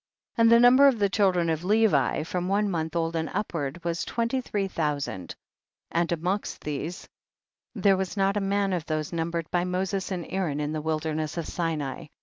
4. 0.35 0.41
And 0.43 0.51
the 0.51 0.59
number 0.59 0.87
of 0.87 0.97
the 0.97 1.09
children 1.09 1.47
of 1.47 1.63
Levi, 1.63 2.23
from 2.23 2.47
one 2.47 2.71
month 2.71 2.95
old 2.95 3.15
and 3.15 3.29
up 3.35 3.53
ward, 3.53 3.83
was 3.83 4.03
twenty 4.03 4.41
three 4.41 4.67
thousand, 4.67 5.35
and 5.91 6.11
amongst 6.11 6.61
these 6.63 7.07
there 7.75 7.97
was 7.97 8.17
not 8.17 8.35
a 8.35 8.41
man 8.41 8.73
of 8.73 8.87
those 8.87 9.13
numbered 9.13 9.51
by 9.51 9.63
Moses 9.63 10.09
and 10.09 10.25
Aaron 10.31 10.59
in 10.59 10.73
the 10.73 10.81
wilderness 10.81 11.37
of 11.37 11.45
Sinai. 11.45 12.07